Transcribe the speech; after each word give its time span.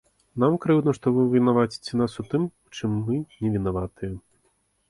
Нам 0.43 0.53
крыўдна, 0.63 0.95
што 0.99 1.13
вы 1.17 1.25
вінаваціце 1.33 1.93
нас 2.03 2.17
у 2.23 2.25
тым, 2.31 2.47
у 2.69 2.81
чым 2.81 2.97
мы 3.11 3.19
не 3.41 3.47
вінаватыя. 3.59 4.13